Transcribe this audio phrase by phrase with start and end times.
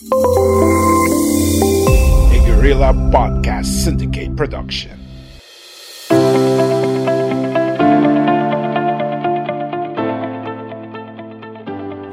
[0.00, 0.06] A
[2.46, 4.96] Guerrilla Podcast Syndicate production.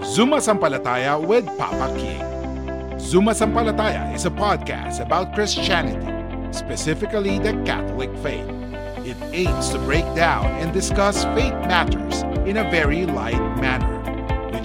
[0.03, 2.99] Zuma Sampalataya with Papa King.
[2.99, 6.09] Zuma Sampalataya is a podcast about Christianity,
[6.57, 8.49] specifically the Catholic faith.
[9.05, 13.94] It aims to break down and discuss faith matters in a very light manner,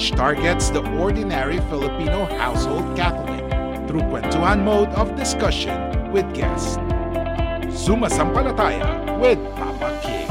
[0.00, 3.44] which targets the ordinary Filipino household Catholic
[3.84, 5.76] through kwentuhan mode of discussion
[6.08, 6.80] with guests.
[7.68, 8.80] Zuma Sampalataya
[9.20, 10.24] with Papa King.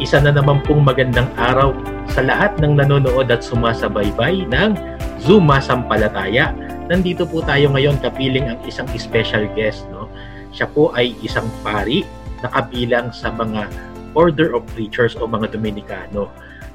[0.00, 1.76] Isa na naman pong magandang araw
[2.08, 4.72] sa lahat ng nanonood at sumasabaybay ng
[5.20, 6.56] Zuma Sampalataya.
[6.88, 9.84] Nandito po tayo ngayon kapiling ang isang special guest.
[9.92, 10.08] No?
[10.48, 12.08] Siya po ay isang pari
[12.40, 16.28] na kabilang sa mga Order of Preachers o mga Dominikano.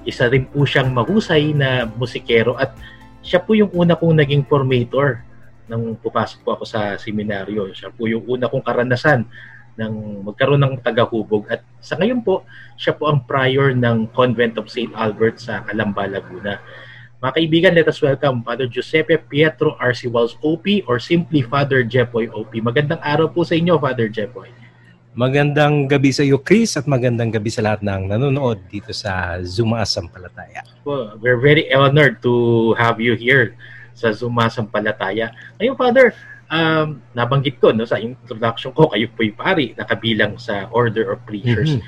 [0.08, 2.74] Isa rin po siyang mahusay na musikero at
[3.26, 5.22] siya po yung una kong naging formator
[5.68, 7.76] nang pupasok po ako sa seminaryo.
[7.76, 9.28] Siya po yung una kong karanasan
[9.78, 12.48] ng magkaroon ng tagahubog at sa ngayon po
[12.80, 14.90] siya po ang prior ng Convent of St.
[14.98, 16.58] Albert sa Calamba, Laguna.
[17.18, 22.54] Mga kaibigan, let us welcome Father Giuseppe Pietro Arcibals OP or simply Father Jepoy OP.
[22.62, 24.67] Magandang araw po sa inyo, Father Jepoy.
[25.18, 29.82] Magandang gabi sa iyo, Chris, at magandang gabi sa lahat ng nanonood dito sa Zuma
[29.82, 30.62] Sampalataya.
[30.86, 33.58] Well, we're very honored to have you here
[33.98, 35.34] sa Zuma Sampalataya.
[35.58, 36.14] Ngayon, Father,
[36.54, 41.26] um, nabanggit ko no, sa introduction ko, kayo po'y pari na kabilang sa Order of
[41.26, 41.82] Preachers.
[41.82, 41.84] Mhm.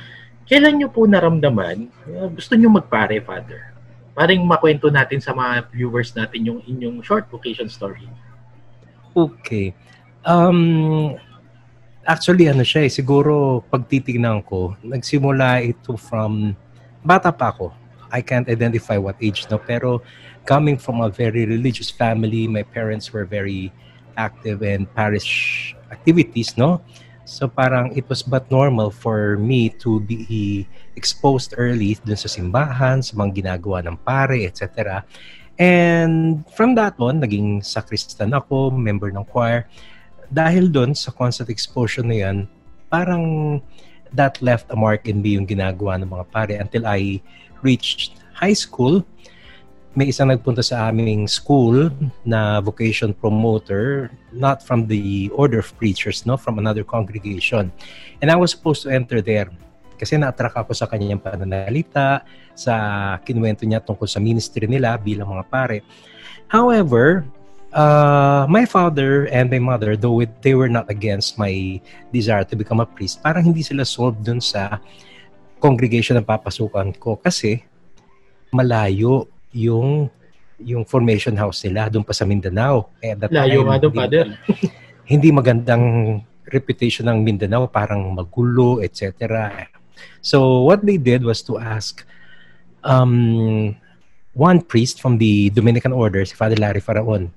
[0.49, 3.77] Kailan nyo po naramdaman, uh, gusto nyo magpare, Father?
[4.17, 8.09] Paring makwento natin sa mga viewers natin yung inyong short vocation story.
[9.13, 9.77] Okay.
[10.25, 11.13] Um,
[12.05, 16.55] actually, ano siya eh, siguro pag titignan ko, nagsimula ito from
[17.03, 17.71] bata pa ako.
[18.09, 20.01] I can't identify what age no, pero
[20.49, 23.69] coming from a very religious family, my parents were very
[24.17, 26.81] active in parish activities, no?
[27.29, 30.65] So parang it was but normal for me to be
[30.97, 35.05] exposed early dun sa simbahan, sa mga ginagawa ng pare, etc.
[35.61, 39.69] And from that on, naging sakristan ako, member ng choir.
[40.29, 42.37] Dahil doon sa constant exposure na yan,
[42.89, 43.57] parang
[44.13, 47.21] that left a mark in me yung ginagawa ng mga pare until I
[47.61, 49.05] reached high school.
[49.97, 51.89] May isang nagpunta sa aming school
[52.21, 57.73] na vocation promoter, not from the order of preachers, no, from another congregation.
[58.21, 59.49] And I was supposed to enter there
[59.99, 62.23] kasi na-attract ako sa kanyang pananalita,
[62.55, 62.73] sa
[63.19, 65.77] kinuwento niya tungkol sa ministry nila bilang mga pare.
[66.47, 67.27] However,
[67.73, 71.81] uh, my father and my mother, though it, they were not against my
[72.13, 74.79] desire to become a priest, parang hindi sila sold dun sa
[75.59, 77.61] congregation na papasukan ko kasi
[78.49, 80.09] malayo yung
[80.59, 82.91] yung formation house nila doon pa sa Mindanao.
[82.99, 84.25] Eh, at that Layo time, nga doon, hindi- Father.
[85.11, 85.83] hindi magandang
[86.51, 89.15] reputation ng Mindanao, parang magulo, etc.
[90.19, 92.03] So what they did was to ask
[92.83, 93.75] um,
[94.35, 97.31] one priest from the Dominican order, si Father Larry Faraon.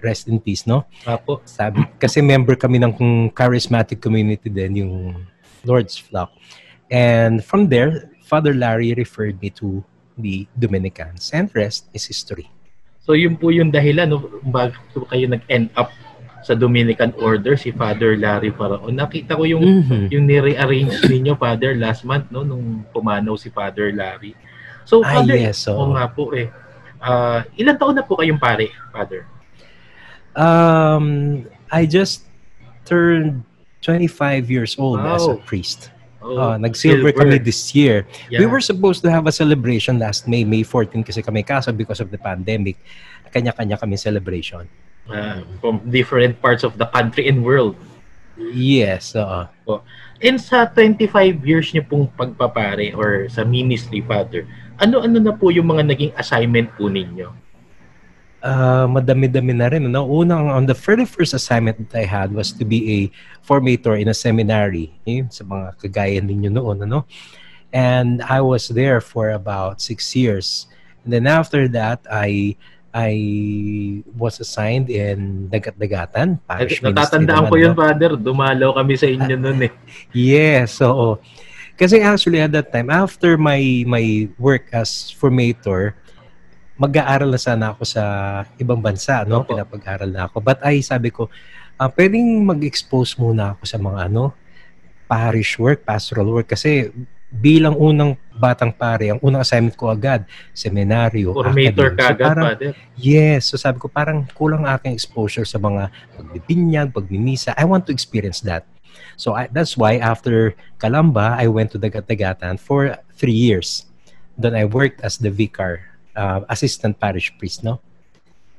[0.00, 0.84] Rest in peace, no?
[1.04, 1.40] Apo.
[1.44, 2.92] Sabi, kasi member kami ng
[3.32, 4.94] charismatic community din, yung
[5.64, 6.32] Lord's Flock.
[6.90, 9.84] And from there, Father Larry referred me to
[10.16, 11.30] the Dominicans.
[11.30, 12.48] And rest is history.
[13.00, 15.90] So yun po yung dahilan no, bakit po kayo nag-end up
[16.40, 18.96] sa Dominican Order, si Father Larry Faraon.
[18.96, 20.08] Nakita ko yung Mhm.
[20.08, 24.32] yung ni-rearrange ninyo, Father, last month, no, nung pumanaw si Father Larry.
[24.88, 25.76] So, Ah, Father, yes, oo.
[25.76, 26.48] oo nga po eh.
[26.96, 29.28] Ah, ilan taon na po kayong pare, Father?
[30.36, 32.26] Um, I just
[32.84, 33.42] turned
[33.82, 35.42] 25 years old as a Wow.
[35.46, 35.90] priest.
[36.20, 37.24] Oh, Ah, nag-silver silver.
[37.24, 38.04] kami this year.
[38.28, 38.44] Yeah.
[38.44, 41.96] We were supposed to have a celebration last May, May 14 kasi kami kaso because
[41.98, 42.76] of the pandemic.
[43.32, 44.68] Kanya-kanya kami celebration.
[45.08, 47.74] Ah, from different parts of the country and world.
[48.36, 49.80] Yes, oo.
[50.20, 54.44] And sa 25 years niyo pong pagpapare or sa ministry, Father,
[54.76, 57.32] ano-ano na po yung mga naging assignment po ninyo?
[58.40, 59.84] Ah, madami-dami na rin.
[59.92, 60.08] No?
[60.08, 62.98] Unang, on the very first assignment that I had was to be a
[63.44, 64.96] formator in a seminary.
[65.04, 66.88] Yun, sa mga kagaya ninyo noon.
[66.88, 67.04] Ano?
[67.70, 70.66] And I was there for about six years.
[71.04, 72.56] And then after that, I
[72.90, 73.12] I
[74.18, 76.42] was assigned in Dagat-Dagatan.
[76.48, 77.76] Parish Natatandaan ko yun?
[77.76, 78.18] Father.
[78.18, 79.72] Dumalaw kami sa inyo noon eh.
[80.10, 81.20] Yes, oo.
[81.78, 85.94] Kasi actually at that time, after my my work as formator,
[86.80, 88.02] mag-aaral na sana ako sa
[88.56, 89.44] ibang bansa, no?
[89.44, 89.52] Opo.
[89.52, 90.40] Pinapag-aral na ako.
[90.40, 91.28] But ay sabi ko,
[91.76, 94.32] ah, pwedeng mag-expose muna ako sa mga ano,
[95.04, 96.88] parish work, pastoral work kasi
[97.30, 101.98] bilang unang batang pare, ang unang assignment ko agad, seminaryo, Formator academy.
[101.98, 102.70] ka So, agad, parang, Father.
[102.98, 103.40] Yes.
[103.46, 107.54] So sabi ko, parang kulang aking exposure sa mga pagbibinyag, pagmimisa.
[107.54, 108.66] I want to experience that.
[109.14, 113.86] So I, that's why after Calamba, I went to Dagat-Dagatan for three years.
[114.34, 115.84] Then I worked as the vicar,
[116.16, 117.80] uh, assistant parish priest, no?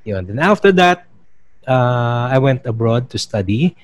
[0.03, 0.25] Yun.
[0.25, 1.06] Then after that,
[1.68, 3.75] uh, I went abroad to study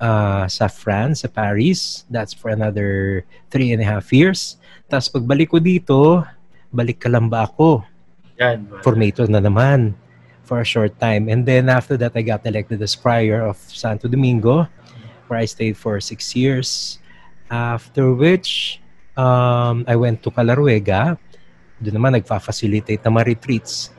[0.00, 2.04] uh, sa France, sa Paris.
[2.08, 4.56] That's for another three and a half years.
[4.88, 6.24] Tapos pagbalik ko dito,
[6.72, 7.84] balik Calamba ako
[8.38, 8.66] Yan.
[8.82, 9.94] Formator na naman
[10.42, 11.30] for a short time.
[11.30, 14.66] And then after that, I got elected as prior of Santo Domingo,
[15.28, 16.98] where I stayed for six years.
[17.50, 18.82] After which,
[19.16, 21.16] um, I went to Calaruega.
[21.84, 23.92] Doon naman nagfa-facilitate na mga retreats.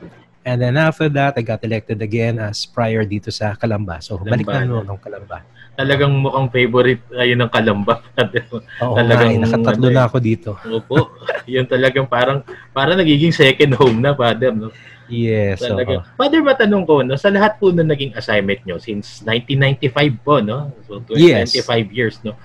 [0.46, 3.98] And then after that, I got elected again as prior dito sa Calamba.
[3.98, 5.42] So, balik na noon ng Calamba.
[5.74, 7.98] Talagang mukhang favorite ayun ng Kalamba.
[8.82, 10.50] Oo Talagang nga, eh, nakatatlo na ako dito.
[10.70, 11.18] Opo.
[11.50, 14.54] Yun talagang parang parang nagiging second home na, Father.
[14.54, 14.70] No?
[15.10, 15.62] Yes.
[15.62, 15.74] oo.
[15.74, 16.06] Talaga.
[16.14, 20.70] Father, matanong ko, no, sa lahat po na naging assignment nyo since 1995 po, no?
[20.86, 21.50] So, 25 Yes.
[21.90, 22.38] years, no?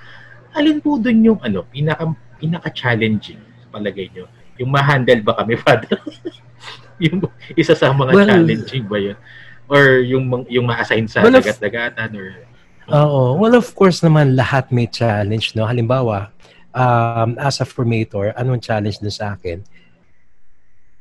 [0.58, 2.12] Alin po dun yung ano, pinaka,
[2.42, 3.40] pinaka-challenging
[3.72, 4.28] palagay nyo?
[4.59, 6.00] Yung ma-handle ba kami, Father?
[7.01, 7.18] yung
[7.57, 9.18] isa sa mga Well- challenging ba yun?
[9.71, 12.27] Or yung yung ma-assign sa Well, dagat-dagatan or
[12.92, 13.39] Oo.
[13.39, 15.63] Well, of course naman, lahat may challenge, no?
[15.63, 16.33] Halimbawa,
[16.75, 19.63] um, as a formator, anong challenge na sa akin?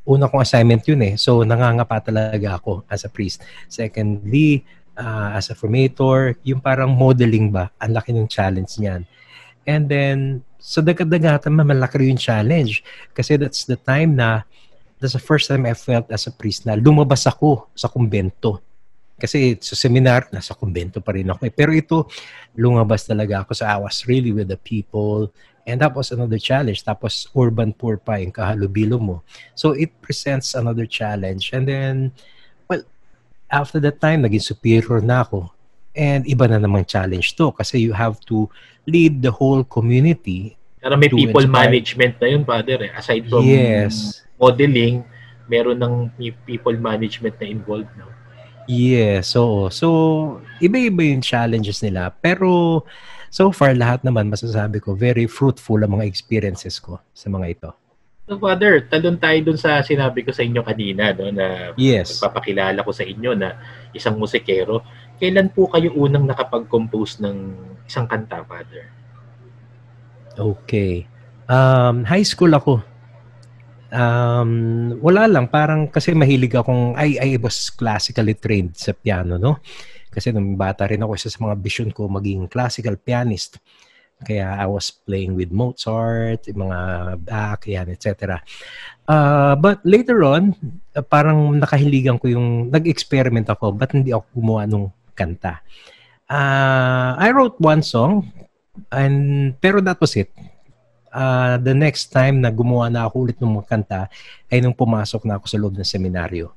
[0.06, 1.14] Una kong assignment yun eh.
[1.19, 3.43] So, nangangapa talaga ako as a priest.
[3.67, 4.62] Secondly,
[4.94, 9.02] uh, as a formator, yung parang modeling ba, ang laki ng challenge niyan.
[9.67, 10.19] And then,
[10.61, 12.85] sa dagat-dagatan, malaki yung challenge.
[13.17, 14.45] Kasi that's the time na,
[15.01, 18.61] that's the first time I felt as a priest na lumabas ako sa kumbento.
[19.21, 21.45] Kasi sa seminar, nasa kumbento pa rin ako.
[21.45, 21.53] eh.
[21.53, 22.09] Pero ito,
[22.57, 23.53] lumabas talaga ako.
[23.53, 25.29] So I was really with the people.
[25.69, 26.81] And that was another challenge.
[26.89, 29.21] Tapos urban poor pa yung kahalubilo mo.
[29.53, 31.53] So it presents another challenge.
[31.53, 32.17] And then,
[32.65, 32.81] well,
[33.53, 35.53] after that time, naging superior na ako.
[35.93, 37.53] And iba na namang challenge to.
[37.53, 38.49] Kasi you have to
[38.87, 40.56] lead the whole community.
[40.81, 41.69] Pero may people inspire.
[41.69, 42.79] management na yun, Father.
[42.88, 42.93] Eh.
[42.97, 44.25] Aside from Yes.
[44.41, 45.05] modeling,
[45.50, 45.94] meron ng
[46.47, 47.91] people management na involved.
[47.99, 48.09] No?
[48.71, 49.88] Yes, so so
[50.62, 52.15] iba-iba yung challenges nila.
[52.23, 52.82] Pero
[53.27, 57.71] so far lahat naman masasabi ko very fruitful ang mga experiences ko sa mga ito.
[58.31, 62.23] So, Father, talon tayo dun sa sinabi ko sa inyo kanina, no, na Yes.
[62.23, 63.59] papakilala ko sa inyo na
[63.90, 64.87] isang musikero.
[65.19, 67.37] Kailan po kayo unang nakapag-compose ng
[67.90, 68.87] isang kanta, Father?
[70.38, 71.11] Okay.
[71.50, 72.87] Um, high school ako.
[73.90, 79.59] Um, wala lang, parang kasi mahilig akong, I, I was classically trained sa piano, no?
[80.07, 83.59] Kasi nung bata rin ako, isa sa mga vision ko maging classical pianist.
[84.21, 86.79] Kaya I was playing with Mozart, mga
[87.25, 88.41] Bach, yan, etc.
[89.09, 90.53] Uh, but later on,
[90.93, 95.65] uh, parang nakahiligan ko yung, nag-experiment ako, ba't hindi ako gumawa nung kanta?
[96.29, 98.29] Uh, I wrote one song,
[98.93, 100.31] and pero that was it
[101.12, 104.00] uh, the next time na gumawa na ako ulit ng mga kanta
[104.50, 106.55] ay nung pumasok na ako sa loob ng seminaryo.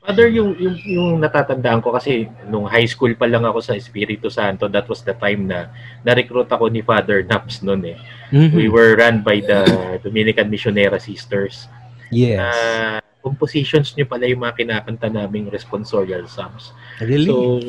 [0.00, 4.32] Father, yung, yung, yung natatandaan ko kasi nung high school pa lang ako sa Espiritu
[4.32, 5.68] Santo, that was the time na
[6.00, 7.98] na-recruit ako ni Father Naps noon eh.
[8.32, 8.56] Mhm.
[8.56, 9.60] We were run by the
[10.00, 11.68] Dominican Missionera Sisters.
[12.08, 12.40] Yes.
[12.40, 16.72] Uh, compositions niyo pala yung mga kinakanta naming responsorial psalms.
[17.04, 17.28] really?
[17.28, 17.60] So,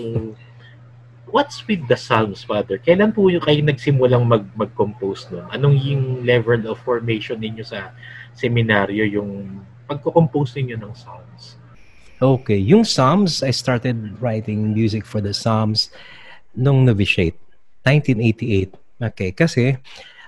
[1.27, 2.79] what's with the psalms, Father?
[2.79, 5.47] Kailan po yung kayo nagsimulang mag, mag-compose nun?
[5.51, 7.91] Anong yung level of formation ninyo sa
[8.35, 11.59] seminaryo, yung pagko-compose ninyo ng psalms?
[12.21, 12.57] Okay.
[12.57, 15.89] Yung Psalms, I started writing music for the Psalms
[16.55, 17.37] nung novitiate,
[17.83, 18.75] 1988.
[19.01, 19.31] Okay.
[19.31, 19.77] Kasi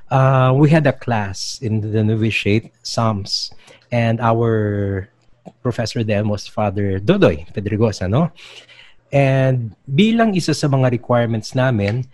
[0.09, 3.53] uh, we had a class in the novitiate, Psalms,
[3.91, 5.09] and our
[5.62, 8.31] professor then was Father Dodoy Pedregosa, no?
[9.13, 12.09] And bilang isa sa mga requirements namin,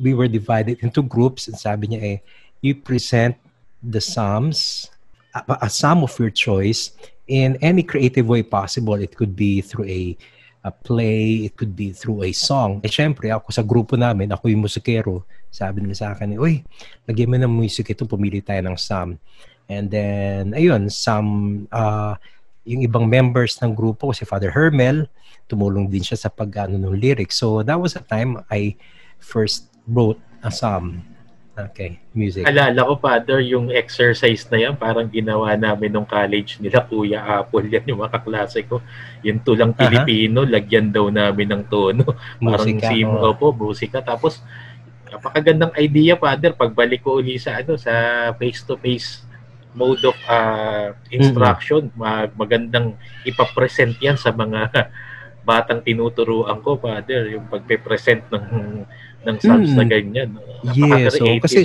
[0.00, 2.18] we were divided into groups and sabi niya eh,
[2.64, 3.36] you present
[3.84, 4.88] the Psalms,
[5.34, 6.94] a, a psalm of your choice
[7.26, 8.94] in any creative way possible.
[8.94, 10.16] It could be through a
[10.64, 12.80] a play, it could be through a song.
[12.80, 15.28] Eh, syempre, ako sa grupo namin, ako yung musikero.
[15.52, 16.64] Sabi nila sa akin, uy,
[17.04, 19.20] lagyan mo ng music ito, pumili tayo ng psalm.
[19.68, 22.16] And then, ayun, some, uh,
[22.64, 25.04] yung ibang members ng grupo, si Father Hermel,
[25.52, 27.36] tumulong din siya sa pag-ano ng lyrics.
[27.36, 28.80] So, that was a time I
[29.20, 31.04] first wrote a psalm.
[31.54, 32.42] Okay, music.
[32.50, 37.70] Alala ko, Father, yung exercise na yan, parang ginawa namin nung college nila, Kuya Apple,
[37.70, 38.82] yan yung mga kaklase ko.
[39.22, 40.50] Yung tulang Pilipino, uh-huh.
[40.50, 42.02] lagyan daw namin ng tono.
[42.42, 43.38] parang musika, sim, oh.
[43.38, 44.02] po, musika.
[44.02, 44.42] Tapos,
[45.06, 47.94] napakagandang idea, Father, pagbalik ko uli sa, ano, sa
[48.34, 49.22] face-to-face
[49.78, 52.34] mode of uh, instruction, mm-hmm.
[52.34, 54.90] magandang ipapresent yan sa mga
[55.44, 58.46] batang tinuturuan ko, Father, yung pagpe-present ng
[59.24, 59.76] ng subs mm.
[59.76, 60.30] na ganyan.
[60.76, 61.64] Yes, so kasi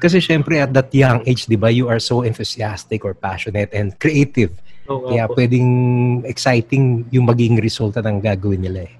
[0.00, 3.96] kasi syempre at that young age, 'di ba, you are so enthusiastic or passionate and
[4.00, 4.52] creative.
[4.86, 5.34] Oh, Kaya po.
[5.36, 5.68] pwedeng
[6.24, 8.94] exciting yung maging resulta ng gagawin nila eh.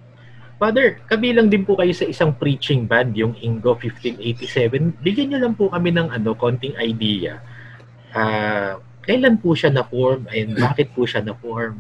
[0.57, 5.05] Father, kabilang din po kayo sa isang preaching band, yung Ingo 1587.
[5.05, 7.45] Bigyan niyo lang po kami ng ano, konting idea.
[8.17, 11.77] Uh, kailan po siya na-form and bakit po siya na-form?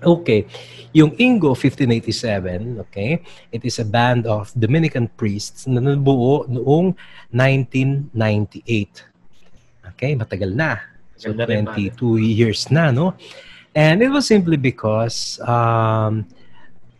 [0.00, 0.48] Okay.
[0.90, 3.22] Yung Ingo 1587, okay,
[3.54, 6.98] it is a band of Dominican priests na nabuo noong
[7.30, 9.06] 1998.
[9.94, 10.82] Okay, matagal na.
[11.14, 13.14] So 22 years na, no?
[13.76, 16.26] And it was simply because um,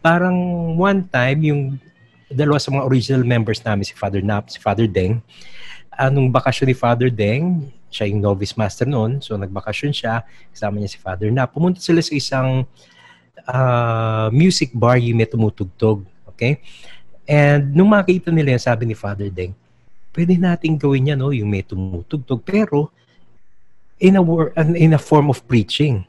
[0.05, 0.39] parang
[0.79, 1.63] one time yung
[2.31, 5.19] dalawa sa mga original members namin, si Father Nap, si Father Deng,
[5.99, 10.23] anong bakasyon ni Father Deng, siya yung novice master noon, so nagbakasyon siya,
[10.55, 11.51] kasama niya si Father Nap.
[11.51, 12.65] Pumunta sila sa isang
[13.45, 16.07] uh, music bar yung may tumutugtog.
[16.33, 16.63] Okay?
[17.27, 19.53] And nung makita nila yan, sabi ni Father Deng,
[20.15, 22.41] pwede nating gawin yan, no, yung may tumutugtog.
[22.47, 22.95] Pero,
[24.01, 24.23] in a,
[24.75, 26.03] in a form of preaching.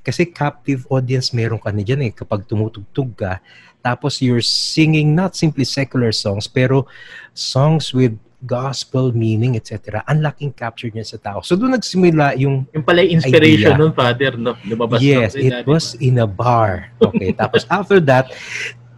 [0.00, 2.12] Kasi captive audience meron ka na dyan eh.
[2.14, 3.42] Kapag tumutugtog ka,
[3.84, 6.88] tapos you're singing not simply secular songs, pero
[7.34, 10.04] songs with gospel meaning, etc.
[10.04, 11.40] Ang laking capture niya sa tao.
[11.40, 13.80] So doon nagsimula yung Yung pala inspiration idea.
[13.80, 14.52] nun, Father, no?
[14.68, 16.92] Lumabas yes, it dati, was in a bar.
[17.00, 18.28] Okay, tapos after that,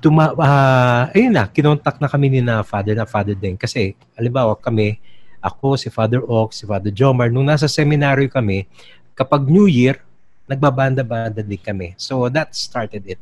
[0.03, 3.55] tuma uh, ayun na, kinontak na kami ni na Father na Father din.
[3.55, 4.99] Kasi, halimbawa kami,
[5.39, 8.67] ako, si Father Ox, si Father Jomar, nung nasa seminary kami,
[9.15, 10.03] kapag New Year,
[10.49, 11.95] nagbabanda-banda din kami.
[12.01, 13.21] So that started it.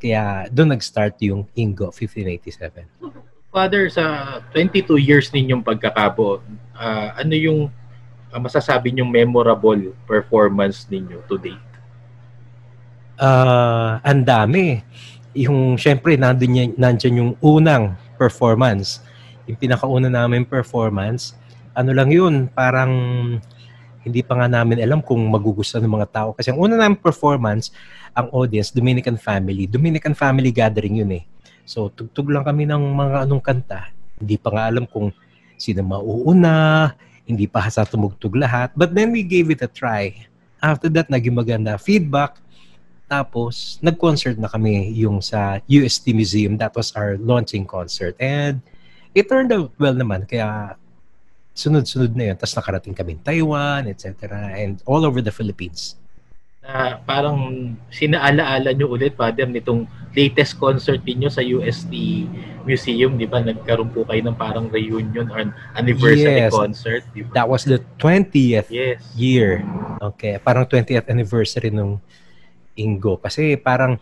[0.00, 2.88] Kaya doon nag-start yung Ingo 1587.
[3.50, 6.38] Father, sa 22 years ninyong pagkakabo,
[6.70, 7.66] uh, ano yung
[8.30, 11.70] uh, masasabi nyong memorable performance ninyo to date?
[13.18, 14.86] Uh, ang dami.
[15.34, 19.02] Yung, syempre, nandun, yan, nandyan yung unang performance.
[19.50, 21.34] Yung pinakauna namin performance,
[21.74, 22.92] ano lang yun, parang
[24.06, 26.28] hindi pa nga namin alam kung magugustuhan ng mga tao.
[26.38, 27.74] Kasi ang una namin performance,
[28.14, 29.66] ang audience, Dominican family.
[29.66, 31.29] Dominican family gathering yun eh.
[31.70, 33.94] So, tugtog lang kami ng mga anong kanta.
[34.18, 35.14] Hindi pa nga alam kung
[35.54, 36.90] sino mauuna,
[37.22, 38.74] hindi pa sa tumugtog lahat.
[38.74, 40.26] But then we gave it a try.
[40.58, 42.42] After that, naging maganda feedback.
[43.06, 46.58] Tapos, nag-concert na kami yung sa UST Museum.
[46.58, 48.18] That was our launching concert.
[48.18, 48.58] And
[49.14, 50.26] it turned out well naman.
[50.26, 50.74] Kaya
[51.54, 52.36] sunod-sunod na yun.
[52.36, 54.26] Tapos nakarating kami in Taiwan, etc.
[54.58, 55.99] And all over the Philippines
[56.70, 57.38] na parang
[57.90, 61.90] sinaala-ala nyo ulit, Father, nitong latest concert niyo sa UST
[62.62, 63.42] Museum, di ba?
[63.42, 66.54] Nagkaroon po kayo ng parang reunion or anniversary yes.
[66.54, 67.42] concert, di ba?
[67.42, 69.02] That was the 20th yes.
[69.18, 69.66] year.
[69.98, 71.98] Okay, parang 20th anniversary nung
[72.78, 73.18] Ingo.
[73.18, 73.98] Kasi parang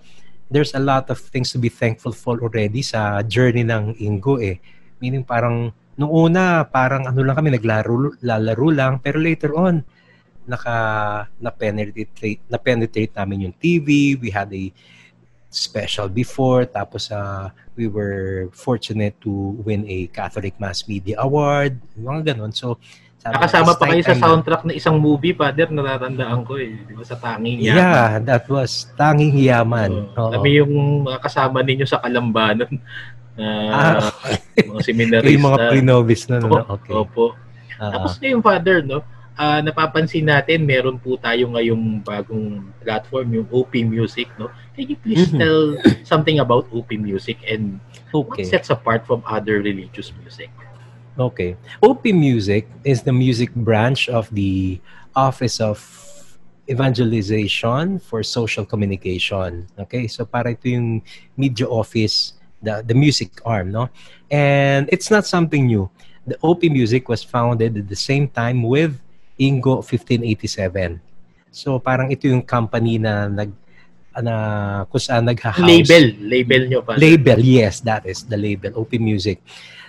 [0.52, 4.60] there's a lot of things to be thankful for already sa journey ng Ingo eh.
[5.00, 8.92] Meaning parang nung una, parang ano lang kami, naglaro lalaro lang.
[9.00, 9.80] Pero later on,
[10.48, 10.76] naka
[11.36, 14.16] na-penetrate na-penetrate namin yung TV.
[14.16, 14.72] We had a
[15.48, 21.76] special before tapos uh, we were fortunate to win a Catholic Mass Media Award.
[21.94, 22.56] Mga ganun.
[22.56, 22.80] So
[23.18, 26.70] Nakasama pa kayo sa soundtrack na isang movie, Father, natatandaan ko eh.
[26.86, 27.76] Di ba, sa Tanging Yaman.
[27.76, 30.14] Yeah, that was Tanging Yaman.
[30.14, 32.70] Oh, Kami yung mga kasama ninyo sa Kalambanan.
[33.34, 34.10] Uh, ah,
[34.54, 35.30] mga seminarista.
[35.34, 36.38] yung mga pre-novice na.
[36.38, 36.62] No?
[36.78, 36.94] Okay.
[36.94, 37.34] Opo.
[37.34, 37.90] Uh-huh.
[37.90, 39.02] Tapos na yung Father, no?
[39.38, 44.50] Uh, napapansin natin, meron po tayo ngayong bagong platform, yung OP Music, no?
[44.74, 45.40] Can you please mm-hmm.
[45.40, 47.78] tell something about OP Music and
[48.12, 48.42] okay.
[48.42, 50.50] what sets apart from other religious music?
[51.18, 51.56] Okay.
[51.80, 54.82] OP Music is the music branch of the
[55.14, 55.78] Office of
[56.68, 59.66] Evangelization for Social Communication.
[59.78, 60.06] Okay?
[60.06, 61.02] So para ito yung
[61.34, 63.88] media office, the, the music arm, no?
[64.30, 65.90] And it's not something new.
[66.28, 69.00] The OP Music was founded at the same time with
[69.38, 71.00] Ingo 1587.
[71.48, 73.50] So parang ito yung company na nag
[74.18, 74.34] na
[74.90, 75.62] kung saan nagha-house.
[75.62, 76.04] Label.
[76.18, 76.98] Label nyo pa.
[76.98, 79.38] Label, yes, that is the label, OP Music.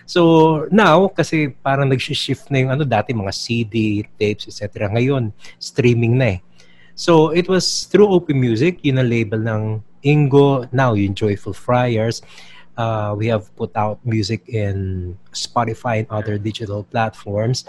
[0.09, 4.89] So now, kasi parang nag-shift na yung ano dati, mga CD, tapes, etc.
[4.89, 6.39] Ngayon, streaming na eh.
[6.97, 9.63] So it was through OP Music, yun ang label ng
[10.01, 12.21] Ingo, now yung Joyful Friars.
[12.79, 17.67] Uh, we have put out music in Spotify and other digital platforms.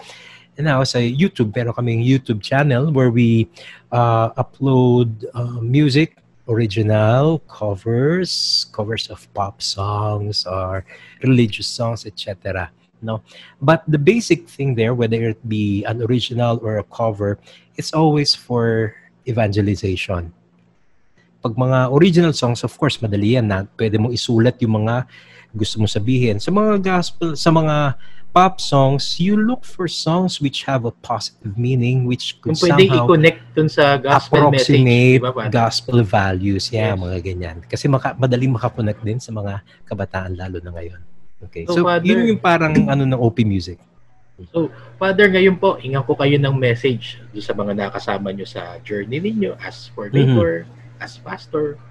[0.57, 3.47] And now sa YouTube, meron kaming YouTube channel where we
[3.91, 6.17] uh, upload uh, music
[6.49, 10.83] original covers, covers of pop songs or
[11.23, 12.69] religious songs, etc.
[13.01, 13.23] No,
[13.61, 17.39] but the basic thing there, whether it be an original or a cover,
[17.77, 18.93] it's always for
[19.27, 20.33] evangelization.
[21.41, 25.09] Pag mga original songs, of course, madali yan na pwede mo isulat yung mga
[25.51, 26.37] gusto mo sabihin.
[26.37, 27.97] Sa mga gospel, sa mga
[28.31, 32.87] pop songs, you look for songs which have a positive meaning, which could Kung pwede
[32.87, 34.79] somehow i-connect dun sa gospel message.
[34.79, 35.51] approximate Di ba, Father?
[35.51, 36.63] gospel values.
[36.69, 37.01] Yeah, Yes.
[37.01, 37.55] mga ganyan.
[37.65, 41.01] Kasi maka, madaling makakonect din sa mga kabataan lalo na ngayon.
[41.43, 41.65] Okay.
[41.65, 43.81] So, So, Father- yun yung parang ano ng OP music.
[44.49, 48.79] So, Father, ngayon po, hingan ko kayo ng message doon sa mga nakasama nyo sa
[48.81, 50.63] journey ninyo as for labor,
[51.01, 51.81] as pastor,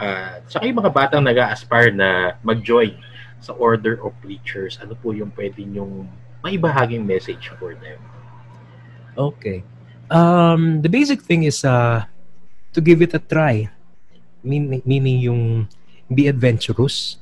[0.00, 2.98] at saka yung mga batang nag-a-aspire na mag-join
[3.38, 4.76] sa order of preachers.
[4.82, 6.04] Ano po yung pwede nyong
[6.42, 8.00] maibahaging message for them?
[9.16, 9.62] Okay.
[10.10, 12.04] Um, the basic thing is uh,
[12.72, 13.70] to give it a try.
[14.42, 15.68] Meaning, meaning yung
[16.12, 17.20] be adventurous.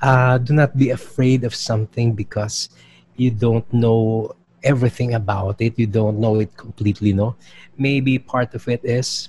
[0.00, 2.70] Uh, do not be afraid of something because
[3.16, 4.30] you don't know
[4.62, 5.78] everything about it.
[5.78, 7.36] You don't know it completely, no?
[7.76, 9.28] Maybe part of it is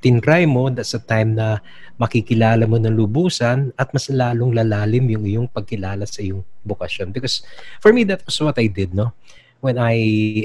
[0.00, 1.60] tinry mo, that's a time na
[2.00, 7.12] makikilala mo ng lubusan at mas lalong lalalim yung iyong pagkilala sa iyong bukasyon.
[7.12, 7.44] Because
[7.78, 9.12] for me, that was what I did, no?
[9.60, 9.94] When I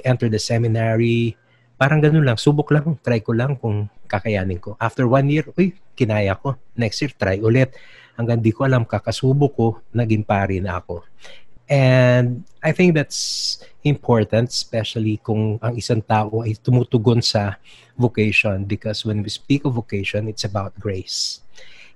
[0.04, 1.40] entered the seminary,
[1.80, 4.76] parang ganun lang, subok lang, try ko lang kung kakayanin ko.
[4.76, 6.60] After one year, uy, kinaya ko.
[6.76, 7.72] Next year, try ulit.
[8.20, 11.04] Hanggang di ko alam, kakasubo ko, naging pari na ako.
[11.70, 17.58] And I think that's important, especially kung ang isang tao ay tumutugon sa
[17.98, 21.42] vocation because when we speak of vocation, it's about grace.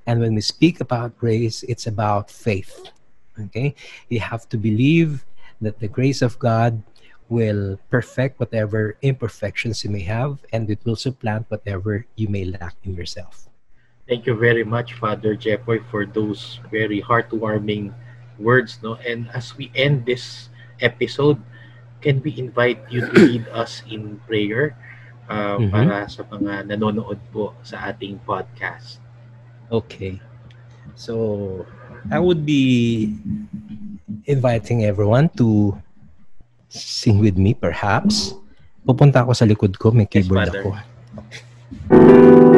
[0.09, 2.89] And when we speak about grace, it's about faith.
[3.37, 3.75] Okay?
[4.09, 5.25] You have to believe
[5.61, 6.81] that the grace of God
[7.29, 12.73] will perfect whatever imperfections you may have and it will supplant whatever you may lack
[12.83, 13.45] in yourself.
[14.09, 17.93] Thank you very much, Father Jeffoy, for those very heartwarming
[18.39, 18.79] words.
[18.81, 18.95] No?
[19.03, 20.49] And as we end this
[20.79, 21.37] episode,
[21.99, 24.73] can we invite you to lead us in prayer
[25.27, 25.69] uh, Mhm.
[25.69, 29.03] para sa mga nanonood po sa ating podcast?
[29.69, 30.17] Okay.
[30.95, 31.63] So,
[32.09, 33.13] I would be
[34.25, 35.75] inviting everyone to
[36.67, 38.33] sing with me perhaps.
[38.83, 40.61] Pupunta ako sa likod ko, may Yes, keyboard Father.
[40.63, 40.69] ako.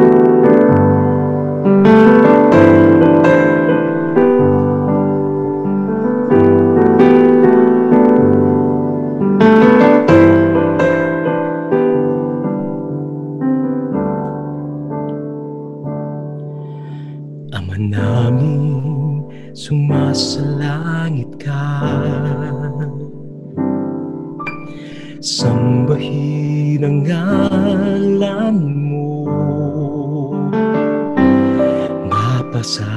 [25.52, 29.28] Sambahin ang ngalan mo.
[32.08, 32.96] Mapasamin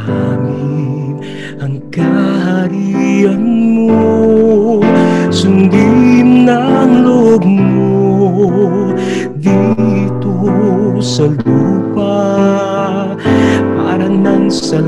[1.60, 3.44] ang kaharian
[3.76, 4.80] mo.
[5.36, 8.24] Sundin ang loob mo.
[9.36, 10.40] Dito
[11.04, 12.24] sa lupa
[13.76, 14.80] Para nang sa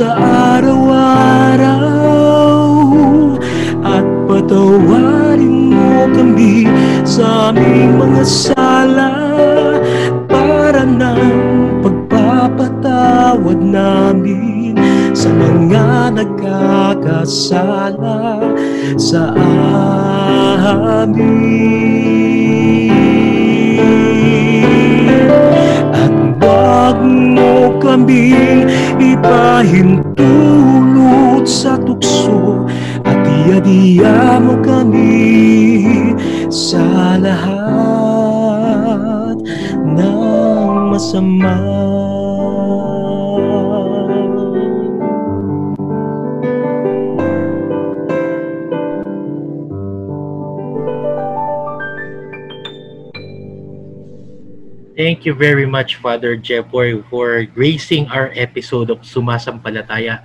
[0.00, 0.16] sa
[0.56, 1.76] araw-araw
[3.84, 6.64] at patawarin mo kami
[7.04, 9.12] sa aming mga sala
[10.24, 11.20] para ng
[11.84, 14.72] pagpapatawad namin
[15.12, 17.60] sa mga nagkakasala
[18.96, 19.36] sa
[20.96, 22.09] amin.
[27.90, 28.30] Kami
[29.02, 32.62] ipahintulot sa tukso
[33.02, 36.14] at Diya-diya mo kami
[36.46, 37.74] sa lahat
[39.82, 41.58] ng masama.
[55.00, 60.20] Thank you very much, Father Jeffoy, for gracing our episode of Sumasampalataya.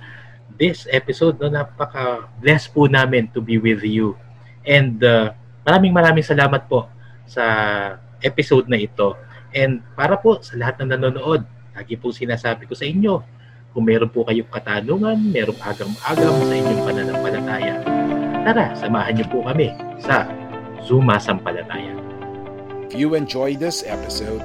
[0.52, 4.20] This episode, no, napaka-blessed po namin to be with you.
[4.68, 5.32] And uh,
[5.64, 6.92] maraming maraming salamat po
[7.24, 7.40] sa
[8.20, 9.16] episode na ito.
[9.56, 13.24] And para po sa lahat ng nanonood, lagi po sinasabi ko sa inyo,
[13.72, 17.74] kung meron po kayong katanungan, merong agam-agam sa inyong pananampalataya,
[18.44, 19.72] tara, samahan niyo po kami
[20.04, 20.28] sa
[20.84, 21.96] Zuma Sampalataya.
[22.84, 24.44] If you enjoyed this episode,